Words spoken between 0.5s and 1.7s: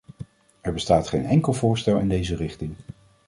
Er bestaat geen enkel